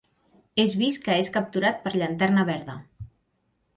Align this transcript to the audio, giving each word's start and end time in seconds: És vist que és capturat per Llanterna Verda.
És 0.63 0.71
vist 0.83 1.03
que 1.03 1.17
és 1.25 1.29
capturat 1.37 1.79
per 1.85 1.93
Llanterna 1.99 2.47
Verda. 2.51 2.79